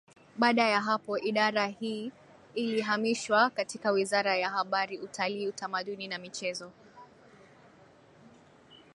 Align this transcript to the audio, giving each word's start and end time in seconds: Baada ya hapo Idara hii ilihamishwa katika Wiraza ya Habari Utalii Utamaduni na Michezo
Baada 0.37 0.63
ya 0.69 0.81
hapo 0.81 1.17
Idara 1.17 1.67
hii 1.67 2.11
ilihamishwa 2.55 3.49
katika 3.49 3.91
Wiraza 3.91 4.35
ya 4.35 4.49
Habari 4.49 4.97
Utalii 4.99 5.47
Utamaduni 5.47 6.07
na 6.07 6.17
Michezo 6.17 6.71